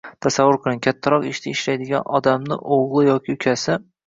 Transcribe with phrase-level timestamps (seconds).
[0.25, 3.79] Tasavvur qiling: Kattaroq ishda ishlaydigan odamni o‘g‘li yoki ukasi